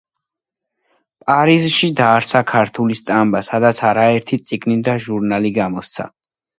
პარიზში 1.27 1.91
დააარსა 2.01 2.43
ქართული 2.55 2.99
სტამბა, 3.03 3.45
სადაც 3.51 3.85
არაერთი 3.93 4.43
წიგნი 4.51 4.83
და 4.93 5.01
ჟურნალი 5.09 5.57
გამოსცა. 5.65 6.13